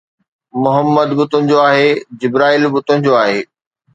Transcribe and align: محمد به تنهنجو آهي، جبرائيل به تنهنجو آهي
محمد 0.63 1.09
به 1.17 1.25
تنهنجو 1.31 1.57
آهي، 1.69 1.87
جبرائيل 2.21 2.63
به 2.73 2.79
تنهنجو 2.87 3.11
آهي 3.23 3.39